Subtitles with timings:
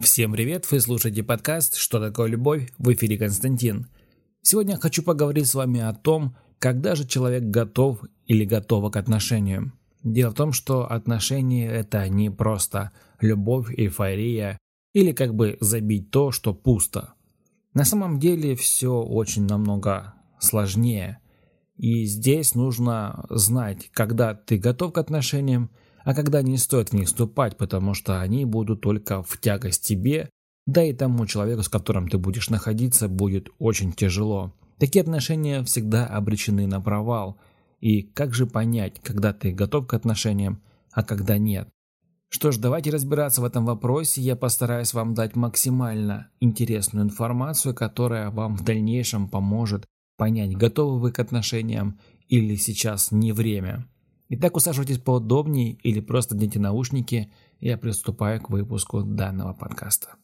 [0.00, 3.86] Всем привет, вы слушаете подкаст «Что такое любовь?» в эфире Константин.
[4.42, 8.96] Сегодня я хочу поговорить с вами о том, когда же человек готов или готова к
[8.96, 9.72] отношениям.
[10.02, 14.58] Дело в том, что отношения– это не просто любовь, эйфория
[14.92, 17.14] или как бы забить то, что пусто.
[17.72, 21.20] На самом деле все очень намного сложнее.
[21.76, 25.70] И здесь нужно знать, когда ты готов к отношениям,
[26.06, 30.30] а когда не стоит в них вступать, потому что они будут только в тягость тебе,
[30.64, 34.54] да и тому человеку, с которым ты будешь находиться, будет очень тяжело.
[34.78, 37.40] Такие отношения всегда обречены на провал.
[37.80, 40.62] И как же понять, когда ты готов к отношениям,
[40.92, 41.68] а когда нет?
[42.28, 44.20] Что ж, давайте разбираться в этом вопросе.
[44.22, 49.86] Я постараюсь вам дать максимально интересную информацию, которая вам в дальнейшем поможет
[50.16, 51.98] понять, готовы вы к отношениям
[52.28, 53.88] или сейчас не время.
[54.28, 57.30] Итак, усаживайтесь поудобнее или просто наденьте наушники,
[57.60, 60.16] я приступаю к выпуску данного подкаста.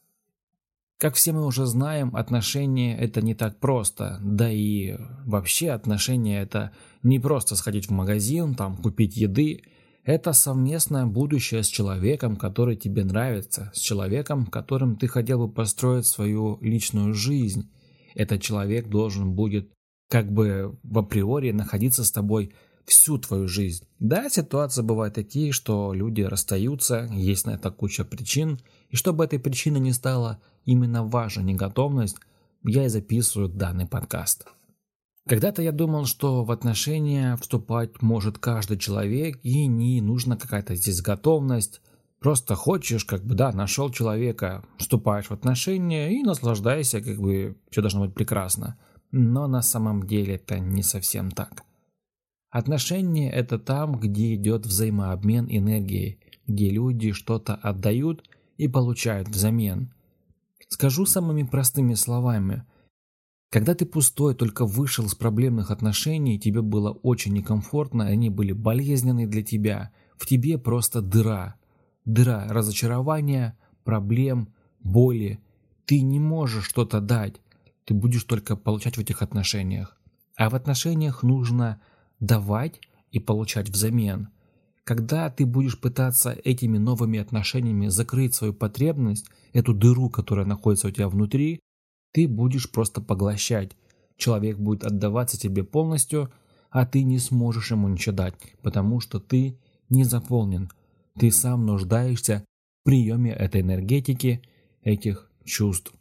[0.98, 6.72] Как все мы уже знаем, отношения это не так просто, да и вообще отношения это
[7.04, 9.62] не просто сходить в магазин, там купить еды,
[10.02, 16.06] это совместное будущее с человеком, который тебе нравится, с человеком, которым ты хотел бы построить
[16.06, 17.70] свою личную жизнь.
[18.16, 19.70] Этот человек должен будет
[20.08, 22.52] как бы в априори находиться с тобой
[22.86, 23.84] всю твою жизнь.
[23.98, 29.38] Да, ситуации бывают такие, что люди расстаются, есть на это куча причин, и чтобы этой
[29.38, 32.16] причины не стало именно ваша неготовность,
[32.64, 34.46] я и записываю данный подкаст.
[35.28, 41.00] Когда-то я думал, что в отношения вступать может каждый человек, и не нужна какая-то здесь
[41.00, 41.80] готовность.
[42.18, 47.80] Просто хочешь, как бы, да, нашел человека, вступаешь в отношения и наслаждайся, как бы, все
[47.80, 48.78] должно быть прекрасно.
[49.12, 51.62] Но на самом деле это не совсем так.
[52.52, 59.94] Отношения– это там, где идет взаимообмен энергией, где люди что-то отдают и получают взамен.
[60.68, 62.66] Скажу самыми простыми словами.
[63.50, 69.26] Когда ты пустой, только вышел из проблемных отношений, тебе было очень некомфортно, они были болезненные
[69.26, 71.54] для тебя, в тебе просто дыра.
[72.04, 75.40] Дыра разочарования, проблем, боли.
[75.86, 77.40] Ты не можешь что-то дать,
[77.86, 79.98] ты будешь только получать в этих отношениях.
[80.36, 81.80] А в отношениях нужно–
[82.22, 84.28] давать и получать взамен.
[84.84, 90.90] Когда ты будешь пытаться этими новыми отношениями закрыть свою потребность, эту дыру, которая находится у
[90.90, 91.60] тебя внутри,
[92.12, 93.72] ты будешь просто поглощать.
[94.16, 96.32] Человек будет отдаваться тебе полностью,
[96.70, 100.70] а ты не сможешь ему ничего дать, потому что ты не заполнен.
[101.18, 102.44] Ты сам нуждаешься
[102.80, 104.42] в приеме этой энергетики,
[104.82, 105.92] этих чувств.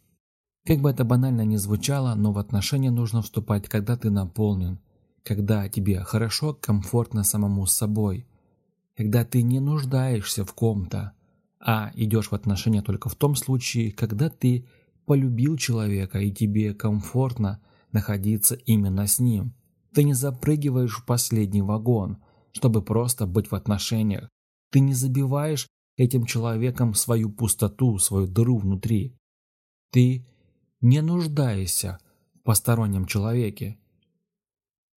[0.66, 4.78] Как бы это банально ни звучало, но в отношения нужно вступать, когда ты наполнен–
[5.22, 8.26] когда тебе хорошо, комфортно самому с собой,
[8.96, 11.12] когда ты не нуждаешься в ком-то,
[11.60, 14.66] а идешь в отношения только в том случае, когда ты
[15.06, 17.60] полюбил человека и тебе комфортно
[17.92, 19.54] находиться именно с ним.
[19.94, 22.18] Ты не запрыгиваешь в последний вагон,
[22.52, 24.28] чтобы просто быть в отношениях.
[24.70, 29.16] Ты не забиваешь этим человеком свою пустоту, свою дыру внутри.
[29.90, 30.26] Ты
[30.80, 31.98] не нуждаешься
[32.34, 33.78] в постороннем человеке.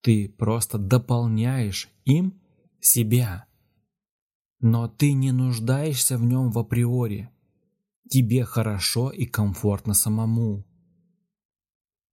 [0.06, 2.40] Ты просто дополняешь им
[2.78, 3.46] себя.
[4.60, 7.28] Но ты не нуждаешься в нем в априори.
[8.08, 10.64] Тебе хорошо и комфортно самому.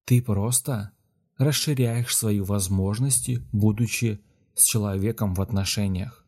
[0.06, 0.94] Ты просто
[1.38, 4.20] расширяешь свои возможности, будучи
[4.56, 6.26] с человеком в отношениях.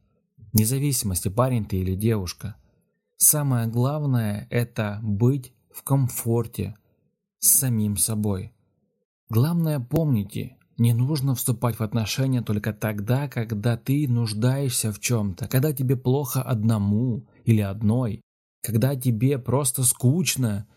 [0.54, 2.58] Независимости, парень ты или девушка.
[3.18, 6.78] Самое главное– это быть в комфорте
[7.40, 8.54] с самим собой.
[9.30, 15.72] Главное помните, не нужно вступать в отношения только тогда, когда ты нуждаешься в чем-то, когда
[15.72, 18.22] тебе плохо одному или одной,
[18.62, 20.68] когда тебе просто скучно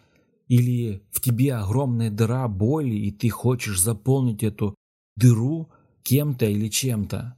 [0.46, 4.74] или в тебе огромная дыра боли, и ты хочешь заполнить эту
[5.16, 5.68] дыру
[6.02, 7.36] кем-то или чем-то.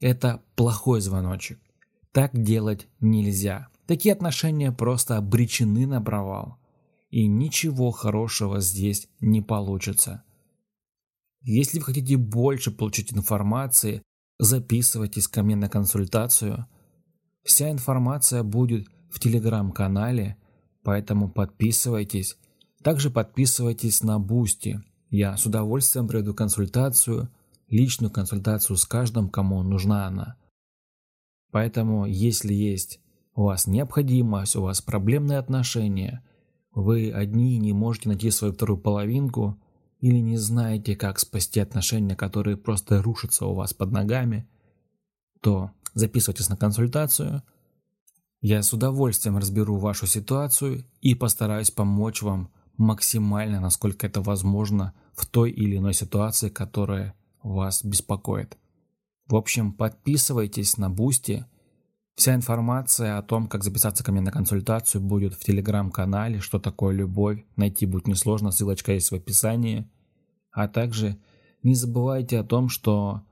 [0.00, 1.60] Это плохой звоночек.
[2.12, 3.68] Так делать нельзя.
[3.86, 6.58] Такие отношения просто обречены на провал.
[7.10, 10.24] И ничего хорошего здесь не получится.
[11.50, 14.02] Если вы хотите больше получить информации,
[14.38, 16.66] записывайтесь ко мне на консультацию.
[17.42, 20.36] Вся информация будет в телеграм-канале,
[20.82, 22.36] поэтому подписывайтесь.
[22.82, 24.82] Также подписывайтесь на Boosty.
[25.08, 27.30] Я с удовольствием проведу консультацию,
[27.68, 30.36] личную консультацию с каждым, кому нужна она.
[31.50, 33.00] Поэтому, если есть
[33.34, 36.22] у вас необходимость, у вас проблемные отношения,
[36.72, 39.58] вы одни не можете найти свою вторую половинку–
[40.00, 44.48] или не знаете, как спасти отношения, которые просто рушатся у вас под ногами,
[45.40, 47.42] то записывайтесь на консультацию.
[48.40, 55.26] Я с удовольствием разберу вашу ситуацию и постараюсь помочь вам максимально, насколько это возможно, в
[55.26, 58.56] той или иной ситуации, которая вас беспокоит.
[59.26, 61.44] В общем, подписывайтесь на Boosty.
[62.18, 66.92] Вся информация о том, как записаться ко мне на консультацию, будет в телеграм-канале «Что такое
[66.92, 67.44] любовь».
[67.54, 69.88] Найти будет несложно, ссылочка есть в описании.
[70.50, 71.16] А также
[71.62, 73.22] не забывайте о том, что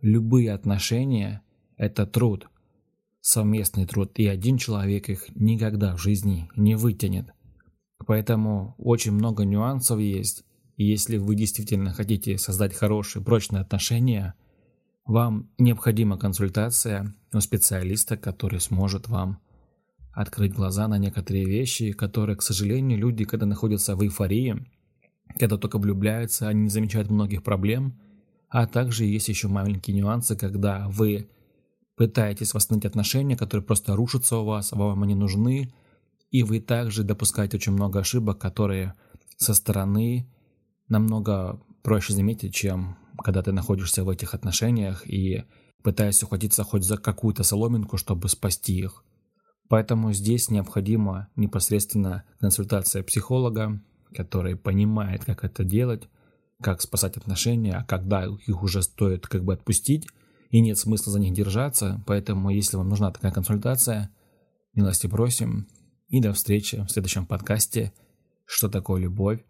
[0.00, 1.42] любые отношения–
[1.76, 2.48] это труд,
[3.20, 7.32] совместный труд, и один человек их никогда в жизни не вытянет.
[8.04, 10.42] Поэтому очень много нюансов есть,
[10.76, 14.34] и если вы действительно хотите создать хорошие, прочные отношения–
[15.04, 19.38] вам необходима консультация у специалиста, который сможет вам
[20.12, 24.64] открыть глаза на некоторые вещи, которые, к сожалению, люди, когда находятся в эйфории,
[25.38, 28.00] когда только влюбляются, они не замечают многих проблем,
[28.48, 31.28] а также есть еще маленькие нюансы, когда вы
[31.96, 35.74] пытаетесь восстановить отношения, которые просто рушатся у вас, а вам они нужны,
[36.30, 38.94] и вы также допускаете очень много ошибок, которые
[39.36, 40.28] со стороны
[40.88, 45.44] намного проще заметить, чем когда ты находишься в этих отношениях и
[45.82, 49.02] пытаешься ухватиться хоть за какую-то соломинку, чтобы спасти их.
[49.68, 53.82] Поэтому здесь необходима непосредственно консультация психолога,
[54.14, 56.06] который понимает, как это делать,
[56.62, 60.06] как спасать отношения, а когда их уже стоит как бы отпустить,
[60.50, 62.04] и нет смысла за них держаться.
[62.06, 64.10] Поэтому, если вам нужна такая консультация,
[64.74, 65.66] милости просим.
[66.08, 67.94] И до встречи в следующем подкасте
[68.44, 69.40] «Что такое любовь?»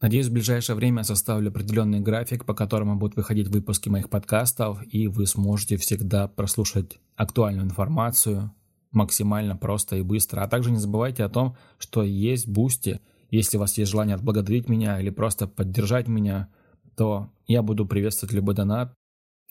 [0.00, 5.08] Надеюсь, в ближайшее время составлю определенный график, по которому будут выходить выпуски моих подкастов, и
[5.08, 8.52] вы сможете всегда прослушать актуальную информацию
[8.92, 10.40] максимально просто и быстро.
[10.40, 13.00] А также не забывайте о том, что есть Boosty.
[13.30, 16.48] Если у вас есть желание отблагодарить меня или просто поддержать меня,
[16.96, 18.94] то я буду приветствовать любой донат.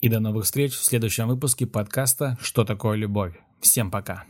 [0.01, 3.39] И до новых встреч в следующем выпуске подкаста «Что такое любовь?».
[3.61, 4.25] Всем пока!